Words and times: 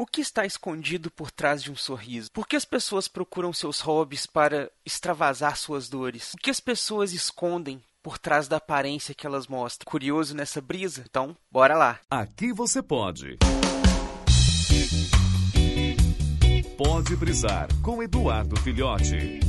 O 0.00 0.06
que 0.06 0.20
está 0.20 0.46
escondido 0.46 1.10
por 1.10 1.28
trás 1.28 1.60
de 1.60 1.72
um 1.72 1.74
sorriso? 1.74 2.30
Por 2.30 2.46
que 2.46 2.54
as 2.54 2.64
pessoas 2.64 3.08
procuram 3.08 3.52
seus 3.52 3.80
hobbies 3.80 4.26
para 4.26 4.70
extravasar 4.86 5.56
suas 5.56 5.88
dores? 5.88 6.34
O 6.34 6.36
que 6.36 6.50
as 6.50 6.60
pessoas 6.60 7.12
escondem 7.12 7.82
por 8.00 8.16
trás 8.16 8.46
da 8.46 8.58
aparência 8.58 9.12
que 9.12 9.26
elas 9.26 9.48
mostram? 9.48 9.90
Curioso 9.90 10.36
nessa 10.36 10.60
brisa? 10.60 11.02
Então, 11.04 11.36
bora 11.50 11.76
lá. 11.76 11.98
Aqui 12.08 12.52
você 12.52 12.80
pode. 12.80 13.38
Pode 16.76 17.16
brisar 17.16 17.66
com 17.82 18.00
Eduardo 18.00 18.54
Filhote. 18.60 19.40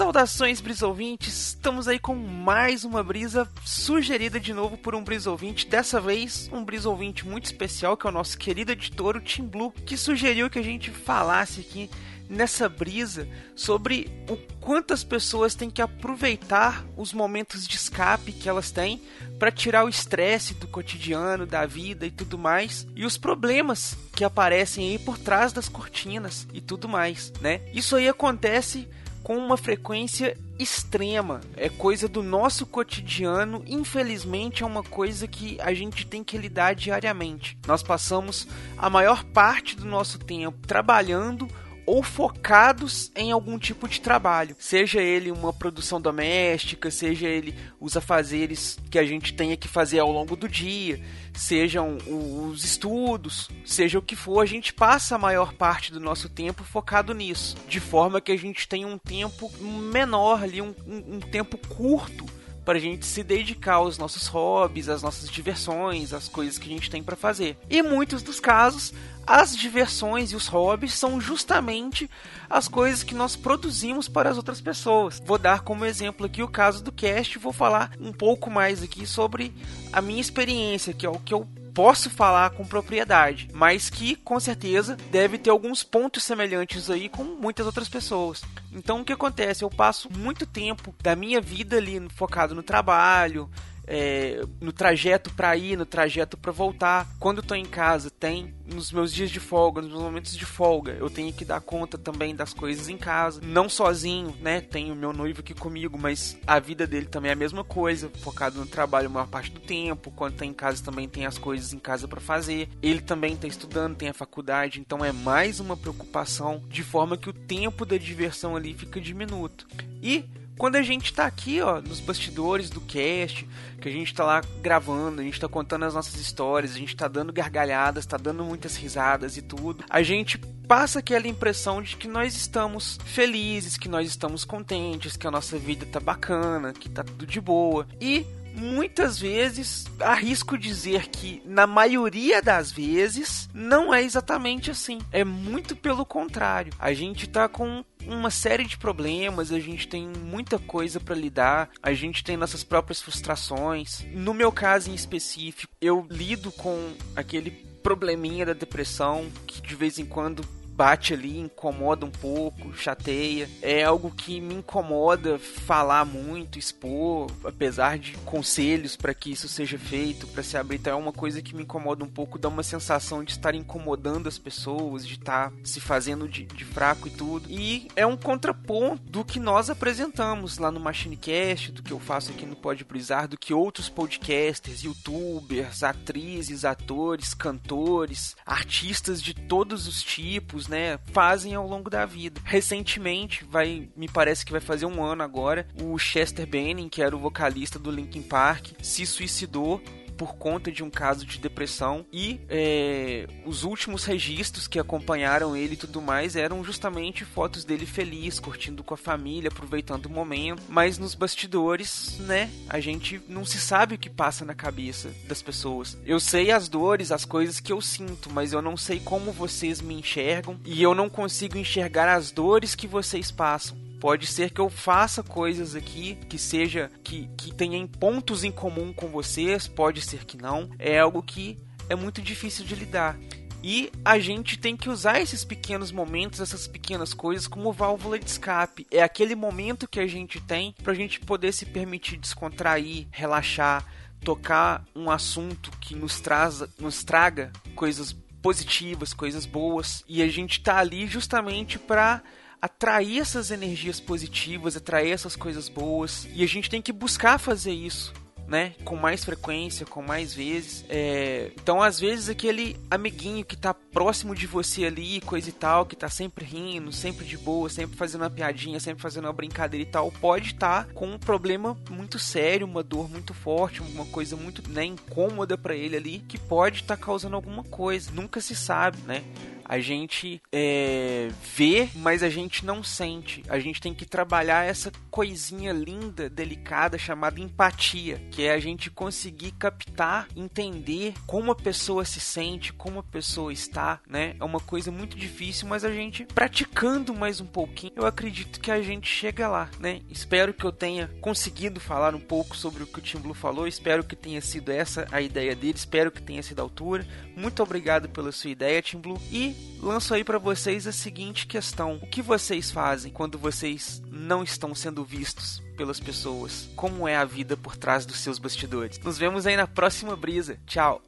Saudações, 0.00 0.62
brisouvintes! 0.62 1.48
Estamos 1.48 1.86
aí 1.86 1.98
com 1.98 2.14
mais 2.14 2.86
uma 2.86 3.02
brisa 3.02 3.46
sugerida 3.66 4.40
de 4.40 4.54
novo 4.54 4.78
por 4.78 4.94
um 4.94 5.04
brisouvinte. 5.04 5.66
Dessa 5.66 6.00
vez, 6.00 6.48
um 6.50 6.64
brisouvinte 6.64 7.28
muito 7.28 7.44
especial, 7.44 7.98
que 7.98 8.06
é 8.06 8.08
o 8.08 8.12
nosso 8.12 8.38
querido 8.38 8.72
editor, 8.72 9.16
o 9.16 9.20
Tim 9.20 9.42
Blue, 9.42 9.70
que 9.84 9.98
sugeriu 9.98 10.48
que 10.48 10.58
a 10.58 10.62
gente 10.62 10.90
falasse 10.90 11.60
aqui 11.60 11.90
nessa 12.30 12.66
brisa 12.66 13.28
sobre 13.54 14.10
o 14.26 14.38
quanto 14.58 14.94
as 14.94 15.04
pessoas 15.04 15.54
têm 15.54 15.68
que 15.68 15.82
aproveitar 15.82 16.82
os 16.96 17.12
momentos 17.12 17.68
de 17.68 17.76
escape 17.76 18.32
que 18.32 18.48
elas 18.48 18.70
têm 18.70 19.02
para 19.38 19.52
tirar 19.52 19.84
o 19.84 19.88
estresse 19.90 20.54
do 20.54 20.66
cotidiano, 20.66 21.44
da 21.44 21.66
vida 21.66 22.06
e 22.06 22.10
tudo 22.10 22.38
mais, 22.38 22.86
e 22.96 23.04
os 23.04 23.18
problemas 23.18 23.98
que 24.16 24.24
aparecem 24.24 24.88
aí 24.88 24.98
por 24.98 25.18
trás 25.18 25.52
das 25.52 25.68
cortinas 25.68 26.48
e 26.54 26.60
tudo 26.62 26.88
mais, 26.88 27.30
né? 27.42 27.60
Isso 27.74 27.94
aí 27.96 28.08
acontece 28.08 28.88
com 29.22 29.36
uma 29.36 29.56
frequência 29.56 30.36
extrema. 30.58 31.40
É 31.56 31.68
coisa 31.68 32.08
do 32.08 32.22
nosso 32.22 32.66
cotidiano, 32.66 33.62
infelizmente 33.66 34.62
é 34.62 34.66
uma 34.66 34.82
coisa 34.82 35.26
que 35.26 35.58
a 35.60 35.72
gente 35.72 36.06
tem 36.06 36.22
que 36.22 36.36
lidar 36.36 36.74
diariamente. 36.74 37.56
Nós 37.66 37.82
passamos 37.82 38.46
a 38.76 38.90
maior 38.90 39.24
parte 39.24 39.76
do 39.76 39.86
nosso 39.86 40.18
tempo 40.18 40.58
trabalhando 40.66 41.48
ou 41.90 42.04
focados 42.04 43.10
em 43.16 43.32
algum 43.32 43.58
tipo 43.58 43.88
de 43.88 44.00
trabalho, 44.00 44.54
seja 44.60 45.02
ele 45.02 45.32
uma 45.32 45.52
produção 45.52 46.00
doméstica, 46.00 46.88
seja 46.88 47.26
ele 47.26 47.52
os 47.80 47.96
afazeres 47.96 48.78
que 48.88 48.96
a 48.96 49.04
gente 49.04 49.34
tenha 49.34 49.56
que 49.56 49.66
fazer 49.66 49.98
ao 49.98 50.12
longo 50.12 50.36
do 50.36 50.48
dia, 50.48 51.02
sejam 51.34 51.98
os 52.06 52.62
estudos, 52.62 53.48
seja 53.64 53.98
o 53.98 54.02
que 54.02 54.14
for, 54.14 54.38
a 54.38 54.46
gente 54.46 54.72
passa 54.72 55.16
a 55.16 55.18
maior 55.18 55.52
parte 55.54 55.90
do 55.90 55.98
nosso 55.98 56.28
tempo 56.28 56.62
focado 56.62 57.12
nisso, 57.12 57.56
de 57.66 57.80
forma 57.80 58.20
que 58.20 58.30
a 58.30 58.38
gente 58.38 58.68
tem 58.68 58.84
um 58.84 58.96
tempo 58.96 59.50
menor 59.60 60.44
ali, 60.44 60.62
um, 60.62 60.72
um, 60.86 61.16
um 61.16 61.20
tempo 61.20 61.58
curto 61.58 62.24
para 62.70 62.78
a 62.78 62.80
gente 62.80 63.04
se 63.04 63.24
dedicar 63.24 63.74
aos 63.74 63.98
nossos 63.98 64.28
hobbies, 64.28 64.88
às 64.88 65.02
nossas 65.02 65.28
diversões, 65.28 66.12
às 66.12 66.28
coisas 66.28 66.56
que 66.56 66.68
a 66.68 66.72
gente 66.72 66.88
tem 66.88 67.02
para 67.02 67.16
fazer. 67.16 67.58
E 67.68 67.82
muitos 67.82 68.22
dos 68.22 68.38
casos, 68.38 68.94
as 69.26 69.56
diversões 69.56 70.30
e 70.30 70.36
os 70.36 70.46
hobbies 70.46 70.94
são 70.94 71.20
justamente 71.20 72.08
as 72.48 72.68
coisas 72.68 73.02
que 73.02 73.12
nós 73.12 73.34
produzimos 73.34 74.08
para 74.08 74.30
as 74.30 74.36
outras 74.36 74.60
pessoas. 74.60 75.20
Vou 75.26 75.36
dar 75.36 75.62
como 75.62 75.84
exemplo 75.84 76.24
aqui 76.24 76.44
o 76.44 76.48
caso 76.48 76.80
do 76.80 76.92
cast, 76.92 77.40
vou 77.40 77.52
falar 77.52 77.90
um 77.98 78.12
pouco 78.12 78.48
mais 78.48 78.84
aqui 78.84 79.04
sobre 79.04 79.52
a 79.92 80.00
minha 80.00 80.20
experiência, 80.20 80.94
que 80.94 81.04
é 81.04 81.10
o 81.10 81.18
que 81.18 81.34
eu 81.34 81.48
posso 81.74 82.10
falar 82.10 82.50
com 82.50 82.64
propriedade, 82.64 83.48
mas 83.52 83.88
que 83.88 84.16
com 84.16 84.38
certeza 84.38 84.96
deve 85.10 85.38
ter 85.38 85.50
alguns 85.50 85.82
pontos 85.82 86.24
semelhantes 86.24 86.90
aí 86.90 87.08
com 87.08 87.24
muitas 87.24 87.66
outras 87.66 87.88
pessoas. 87.88 88.42
Então 88.72 89.00
o 89.00 89.04
que 89.04 89.12
acontece? 89.12 89.64
Eu 89.64 89.70
passo 89.70 90.08
muito 90.12 90.46
tempo 90.46 90.94
da 91.02 91.16
minha 91.16 91.40
vida 91.40 91.76
ali 91.76 92.00
focado 92.10 92.54
no 92.54 92.62
trabalho, 92.62 93.48
é, 93.90 94.40
no 94.60 94.72
trajeto 94.72 95.34
para 95.34 95.56
ir, 95.56 95.76
no 95.76 95.84
trajeto 95.84 96.36
para 96.36 96.52
voltar. 96.52 97.08
Quando 97.18 97.42
tô 97.42 97.56
em 97.56 97.64
casa, 97.64 98.08
tem 98.08 98.54
nos 98.64 98.92
meus 98.92 99.12
dias 99.12 99.30
de 99.30 99.40
folga, 99.40 99.82
nos 99.82 99.90
meus 99.90 100.02
momentos 100.02 100.36
de 100.36 100.46
folga, 100.46 100.92
eu 100.92 101.10
tenho 101.10 101.32
que 101.32 101.44
dar 101.44 101.60
conta 101.60 101.98
também 101.98 102.36
das 102.36 102.54
coisas 102.54 102.88
em 102.88 102.96
casa, 102.96 103.40
não 103.42 103.68
sozinho, 103.68 104.32
né? 104.40 104.60
Tenho 104.60 104.94
meu 104.94 105.12
noivo 105.12 105.40
aqui 105.40 105.52
comigo, 105.52 105.98
mas 105.98 106.38
a 106.46 106.60
vida 106.60 106.86
dele 106.86 107.06
também 107.06 107.30
é 107.30 107.32
a 107.32 107.36
mesma 107.36 107.64
coisa, 107.64 108.08
focado 108.20 108.60
no 108.60 108.66
trabalho 108.66 109.08
a 109.08 109.10
maior 109.10 109.26
parte 109.26 109.50
do 109.50 109.58
tempo. 109.58 110.12
Quando 110.12 110.36
tá 110.36 110.46
em 110.46 110.54
casa 110.54 110.84
também 110.84 111.08
tem 111.08 111.26
as 111.26 111.36
coisas 111.36 111.72
em 111.72 111.80
casa 111.80 112.06
para 112.06 112.20
fazer. 112.20 112.68
Ele 112.80 113.00
também 113.00 113.36
tá 113.36 113.48
estudando, 113.48 113.96
tem 113.96 114.08
a 114.08 114.14
faculdade, 114.14 114.78
então 114.78 115.04
é 115.04 115.10
mais 115.10 115.58
uma 115.58 115.76
preocupação 115.76 116.62
de 116.68 116.84
forma 116.84 117.16
que 117.16 117.28
o 117.28 117.32
tempo 117.32 117.84
da 117.84 117.96
diversão 117.96 118.54
ali 118.54 118.72
fica 118.72 119.00
diminuto. 119.00 119.66
E 120.00 120.24
quando 120.60 120.76
a 120.76 120.82
gente 120.82 121.14
tá 121.14 121.24
aqui, 121.24 121.62
ó, 121.62 121.80
nos 121.80 122.00
bastidores 122.00 122.68
do 122.68 122.82
cast, 122.82 123.48
que 123.80 123.88
a 123.88 123.90
gente 123.90 124.12
tá 124.12 124.22
lá 124.22 124.42
gravando, 124.60 125.22
a 125.22 125.24
gente 125.24 125.40
tá 125.40 125.48
contando 125.48 125.86
as 125.86 125.94
nossas 125.94 126.20
histórias, 126.20 126.72
a 126.72 126.78
gente 126.78 126.94
tá 126.94 127.08
dando 127.08 127.32
gargalhadas, 127.32 128.04
tá 128.04 128.18
dando 128.18 128.44
muitas 128.44 128.76
risadas 128.76 129.38
e 129.38 129.42
tudo, 129.42 129.82
a 129.88 130.02
gente 130.02 130.36
passa 130.36 130.98
aquela 130.98 131.26
impressão 131.26 131.80
de 131.80 131.96
que 131.96 132.06
nós 132.06 132.36
estamos 132.36 132.98
felizes, 133.06 133.78
que 133.78 133.88
nós 133.88 134.06
estamos 134.06 134.44
contentes, 134.44 135.16
que 135.16 135.26
a 135.26 135.30
nossa 135.30 135.56
vida 135.58 135.86
tá 135.86 135.98
bacana, 135.98 136.74
que 136.74 136.90
tá 136.90 137.02
tudo 137.02 137.26
de 137.26 137.40
boa. 137.40 137.86
E 137.98 138.26
muitas 138.54 139.18
vezes 139.18 139.86
arrisco 140.00 140.56
dizer 140.56 141.08
que 141.08 141.42
na 141.44 141.66
maioria 141.66 142.42
das 142.42 142.70
vezes 142.70 143.48
não 143.52 143.92
é 143.92 144.02
exatamente 144.02 144.70
assim. 144.70 144.98
É 145.12 145.24
muito 145.24 145.76
pelo 145.76 146.04
contrário. 146.04 146.72
A 146.78 146.92
gente 146.92 147.28
tá 147.28 147.48
com 147.48 147.84
uma 148.06 148.30
série 148.30 148.64
de 148.64 148.76
problemas, 148.76 149.52
a 149.52 149.60
gente 149.60 149.86
tem 149.86 150.06
muita 150.06 150.58
coisa 150.58 150.98
para 150.98 151.14
lidar, 151.14 151.70
a 151.82 151.92
gente 151.92 152.24
tem 152.24 152.36
nossas 152.36 152.64
próprias 152.64 153.00
frustrações. 153.00 154.04
No 154.12 154.32
meu 154.32 154.50
caso 154.50 154.90
em 154.90 154.94
específico, 154.94 155.72
eu 155.80 156.06
lido 156.10 156.50
com 156.52 156.92
aquele 157.14 157.50
probleminha 157.82 158.46
da 158.46 158.52
depressão 158.52 159.30
que 159.46 159.60
de 159.60 159.74
vez 159.74 159.98
em 159.98 160.04
quando 160.04 160.44
bate 160.80 161.12
ali, 161.12 161.38
incomoda 161.38 162.06
um 162.06 162.10
pouco, 162.10 162.74
chateia. 162.74 163.50
É 163.60 163.84
algo 163.84 164.10
que 164.10 164.40
me 164.40 164.54
incomoda 164.54 165.38
falar 165.38 166.06
muito, 166.06 166.58
expor, 166.58 167.30
apesar 167.44 167.98
de 167.98 168.12
conselhos 168.24 168.96
para 168.96 169.12
que 169.12 169.30
isso 169.30 169.46
seja 169.46 169.78
feito, 169.78 170.26
para 170.28 170.42
se 170.42 170.56
abrir. 170.56 170.76
Então 170.76 170.94
é 170.94 170.96
uma 170.96 171.12
coisa 171.12 171.42
que 171.42 171.54
me 171.54 171.64
incomoda 171.64 172.02
um 172.02 172.08
pouco, 172.08 172.38
dá 172.38 172.48
uma 172.48 172.62
sensação 172.62 173.22
de 173.22 173.32
estar 173.32 173.54
incomodando 173.54 174.26
as 174.26 174.38
pessoas, 174.38 175.06
de 175.06 175.16
estar 175.16 175.52
se 175.62 175.80
fazendo 175.80 176.26
de, 176.26 176.46
de 176.46 176.64
fraco 176.64 177.08
e 177.08 177.10
tudo. 177.10 177.50
E 177.50 177.86
é 177.94 178.06
um 178.06 178.16
contraponto 178.16 179.02
do 179.02 179.22
que 179.22 179.38
nós 179.38 179.68
apresentamos 179.68 180.56
lá 180.56 180.70
no 180.70 180.80
Machinecast, 180.80 181.72
do 181.72 181.82
que 181.82 181.92
eu 181.92 182.00
faço 182.00 182.30
aqui 182.30 182.46
no 182.46 182.56
Pode 182.56 182.84
Brisar, 182.84 183.28
do 183.28 183.36
que 183.36 183.52
outros 183.52 183.90
podcasters, 183.90 184.82
youtubers, 184.82 185.82
atrizes, 185.82 186.64
atores, 186.64 187.34
cantores, 187.34 188.34
artistas 188.46 189.20
de 189.20 189.34
todos 189.34 189.86
os 189.86 190.02
tipos, 190.02 190.69
né, 190.70 190.98
fazem 191.12 191.54
ao 191.54 191.66
longo 191.66 191.90
da 191.90 192.06
vida. 192.06 192.40
Recentemente, 192.44 193.44
vai, 193.44 193.88
me 193.96 194.08
parece 194.08 194.46
que 194.46 194.52
vai 194.52 194.60
fazer 194.60 194.86
um 194.86 195.02
ano 195.02 195.22
agora, 195.22 195.66
o 195.82 195.98
Chester 195.98 196.46
Benning, 196.46 196.88
que 196.88 197.02
era 197.02 197.14
o 197.14 197.18
vocalista 197.18 197.78
do 197.78 197.90
Linkin 197.90 198.22
Park, 198.22 198.68
se 198.80 199.04
suicidou 199.04 199.82
por 200.20 200.34
conta 200.34 200.70
de 200.70 200.84
um 200.84 200.90
caso 200.90 201.24
de 201.24 201.38
depressão 201.38 202.04
e 202.12 202.42
é, 202.46 203.26
os 203.46 203.64
últimos 203.64 204.04
registros 204.04 204.68
que 204.68 204.78
acompanharam 204.78 205.56
ele 205.56 205.72
e 205.72 205.76
tudo 205.78 206.02
mais 206.02 206.36
eram 206.36 206.62
justamente 206.62 207.24
fotos 207.24 207.64
dele 207.64 207.86
feliz, 207.86 208.38
curtindo 208.38 208.84
com 208.84 208.92
a 208.92 208.98
família, 208.98 209.48
aproveitando 209.48 210.04
o 210.04 210.10
momento. 210.10 210.62
Mas 210.68 210.98
nos 210.98 211.14
bastidores, 211.14 212.18
né, 212.18 212.50
a 212.68 212.78
gente 212.80 213.18
não 213.26 213.46
se 213.46 213.58
sabe 213.58 213.94
o 213.94 213.98
que 213.98 214.10
passa 214.10 214.44
na 214.44 214.52
cabeça 214.54 215.10
das 215.26 215.40
pessoas. 215.40 215.96
Eu 216.04 216.20
sei 216.20 216.50
as 216.50 216.68
dores, 216.68 217.10
as 217.10 217.24
coisas 217.24 217.58
que 217.58 217.72
eu 217.72 217.80
sinto, 217.80 218.28
mas 218.30 218.52
eu 218.52 218.60
não 218.60 218.76
sei 218.76 219.00
como 219.00 219.32
vocês 219.32 219.80
me 219.80 219.94
enxergam 219.94 220.60
e 220.66 220.82
eu 220.82 220.94
não 220.94 221.08
consigo 221.08 221.56
enxergar 221.56 222.14
as 222.14 222.30
dores 222.30 222.74
que 222.74 222.86
vocês 222.86 223.30
passam. 223.30 223.74
Pode 224.00 224.26
ser 224.26 224.50
que 224.50 224.60
eu 224.60 224.70
faça 224.70 225.22
coisas 225.22 225.74
aqui 225.74 226.18
que 226.28 226.38
seja 226.38 226.90
que, 227.04 227.28
que 227.36 227.54
tenha 227.54 227.86
pontos 227.86 228.42
em 228.42 228.50
comum 228.50 228.94
com 228.94 229.08
vocês, 229.08 229.68
pode 229.68 230.00
ser 230.00 230.24
que 230.24 230.38
não. 230.38 230.70
É 230.78 230.98
algo 230.98 231.22
que 231.22 231.58
é 231.88 231.94
muito 231.94 232.22
difícil 232.22 232.64
de 232.64 232.74
lidar. 232.74 233.18
E 233.62 233.92
a 234.02 234.18
gente 234.18 234.58
tem 234.58 234.74
que 234.74 234.88
usar 234.88 235.20
esses 235.20 235.44
pequenos 235.44 235.92
momentos, 235.92 236.40
essas 236.40 236.66
pequenas 236.66 237.12
coisas 237.12 237.46
como 237.46 237.72
válvula 237.72 238.18
de 238.18 238.24
escape. 238.24 238.86
É 238.90 239.02
aquele 239.02 239.34
momento 239.34 239.86
que 239.86 240.00
a 240.00 240.06
gente 240.06 240.40
tem 240.40 240.74
para 240.82 240.92
a 240.92 240.96
gente 240.96 241.20
poder 241.20 241.52
se 241.52 241.66
permitir 241.66 242.16
descontrair, 242.16 243.06
relaxar, 243.10 243.84
tocar 244.24 244.82
um 244.96 245.10
assunto 245.10 245.70
que 245.78 245.94
nos, 245.94 246.20
traz, 246.20 246.64
nos 246.78 247.04
traga 247.04 247.52
coisas 247.74 248.16
positivas, 248.40 249.12
coisas 249.12 249.44
boas. 249.44 250.02
E 250.08 250.22
a 250.22 250.28
gente 250.28 250.62
tá 250.62 250.78
ali 250.78 251.06
justamente 251.06 251.78
para 251.78 252.22
atrair 252.60 253.20
essas 253.20 253.50
energias 253.50 254.00
positivas, 254.00 254.76
atrair 254.76 255.12
essas 255.12 255.36
coisas 255.36 255.68
boas. 255.68 256.28
E 256.34 256.42
a 256.44 256.48
gente 256.48 256.68
tem 256.68 256.82
que 256.82 256.92
buscar 256.92 257.38
fazer 257.38 257.72
isso 257.72 258.12
né? 258.50 258.74
Com 258.84 258.96
mais 258.96 259.24
frequência, 259.24 259.86
com 259.86 260.02
mais 260.02 260.34
vezes. 260.34 260.84
É... 260.88 261.52
Então, 261.54 261.80
às 261.80 262.00
vezes, 262.00 262.28
aquele 262.28 262.76
amiguinho 262.90 263.44
que 263.44 263.56
tá 263.56 263.72
próximo 263.72 264.34
de 264.34 264.44
você 264.48 264.84
ali, 264.84 265.20
coisa 265.20 265.48
e 265.48 265.52
tal, 265.52 265.86
que 265.86 265.94
tá 265.94 266.08
sempre 266.08 266.44
rindo, 266.44 266.90
sempre 266.90 267.24
de 267.24 267.38
boa, 267.38 267.70
sempre 267.70 267.96
fazendo 267.96 268.22
uma 268.22 268.30
piadinha, 268.30 268.80
sempre 268.80 269.00
fazendo 269.00 269.26
uma 269.26 269.32
brincadeira 269.32 269.88
e 269.88 269.90
tal, 269.90 270.10
pode 270.10 270.48
estar 270.48 270.84
tá 270.84 270.92
com 270.92 271.06
um 271.06 271.18
problema 271.18 271.78
muito 271.88 272.18
sério, 272.18 272.66
uma 272.66 272.82
dor 272.82 273.08
muito 273.08 273.32
forte, 273.32 273.82
uma 273.82 274.06
coisa 274.06 274.34
muito 274.34 274.68
né, 274.68 274.84
incômoda 274.84 275.56
para 275.56 275.76
ele 275.76 275.96
ali, 275.96 276.18
que 276.18 276.36
pode 276.36 276.80
estar 276.80 276.96
tá 276.96 277.02
causando 277.02 277.36
alguma 277.36 277.62
coisa. 277.62 278.10
Nunca 278.10 278.40
se 278.40 278.56
sabe, 278.56 278.98
né? 279.06 279.22
A 279.64 279.78
gente 279.78 280.42
é, 280.52 281.28
vê, 281.56 281.88
mas 281.94 282.22
a 282.22 282.28
gente 282.28 282.66
não 282.66 282.82
sente. 282.82 283.42
A 283.48 283.58
gente 283.58 283.80
tem 283.80 283.94
que 283.94 284.04
trabalhar 284.04 284.66
essa 284.66 284.90
coisinha 285.10 285.72
linda, 285.72 286.28
delicada, 286.28 286.98
chamada 286.98 287.40
empatia, 287.40 288.20
que 288.30 288.44
é 288.44 288.52
a 288.52 288.58
gente 288.58 288.90
conseguir 288.90 289.52
captar, 289.52 290.28
entender 290.36 291.14
como 291.26 291.52
a 291.52 291.54
pessoa 291.54 292.04
se 292.04 292.20
sente, 292.20 292.72
como 292.72 292.98
a 292.98 293.02
pessoa 293.02 293.52
está, 293.52 294.00
né? 294.08 294.34
É 294.40 294.44
uma 294.44 294.60
coisa 294.60 294.90
muito 294.90 295.16
difícil, 295.16 295.68
mas 295.68 295.84
a 295.84 295.92
gente 295.92 296.24
praticando 296.24 297.14
mais 297.14 297.40
um 297.40 297.46
pouquinho, 297.46 297.92
eu 297.96 298.06
acredito 298.06 298.60
que 298.60 298.70
a 298.70 298.82
gente 298.82 299.08
chega 299.08 299.48
lá, 299.48 299.70
né? 299.78 300.00
Espero 300.10 300.52
que 300.52 300.64
eu 300.64 300.72
tenha 300.72 301.08
conseguido 301.20 301.80
falar 301.80 302.14
um 302.14 302.20
pouco 302.20 302.56
sobre 302.56 302.82
o 302.82 302.86
que 302.86 302.98
o 302.98 303.02
Tim 303.02 303.20
falou, 303.34 303.66
espero 303.66 304.02
que 304.02 304.16
tenha 304.16 304.40
sido 304.40 304.70
essa 304.70 305.06
a 305.10 305.20
ideia 305.20 305.54
dele, 305.54 305.74
espero 305.76 306.10
que 306.10 306.22
tenha 306.22 306.42
sido 306.42 306.60
a 306.60 306.62
altura. 306.62 307.06
Muito 307.40 307.62
obrigado 307.62 308.06
pela 308.06 308.30
sua 308.32 308.50
ideia, 308.50 308.82
Tim 308.82 308.98
Blue. 308.98 309.18
E 309.32 309.56
lanço 309.80 310.12
aí 310.12 310.22
para 310.22 310.38
vocês 310.38 310.86
a 310.86 310.92
seguinte 310.92 311.46
questão: 311.46 311.98
o 312.02 312.06
que 312.06 312.20
vocês 312.20 312.70
fazem 312.70 313.10
quando 313.10 313.38
vocês 313.38 314.02
não 314.10 314.42
estão 314.42 314.74
sendo 314.74 315.02
vistos 315.02 315.62
pelas 315.74 315.98
pessoas? 315.98 316.68
Como 316.76 317.08
é 317.08 317.16
a 317.16 317.24
vida 317.24 317.56
por 317.56 317.78
trás 317.78 318.04
dos 318.04 318.18
seus 318.18 318.38
bastidores? 318.38 318.98
Nos 318.98 319.16
vemos 319.16 319.46
aí 319.46 319.56
na 319.56 319.66
próxima 319.66 320.14
brisa. 320.14 320.58
Tchau. 320.66 321.00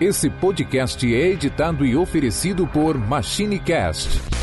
Esse 0.00 0.30
podcast 0.30 1.12
é 1.12 1.26
editado 1.26 1.84
e 1.84 1.94
oferecido 1.96 2.66
por 2.68 2.96
MachineCast 2.96 4.39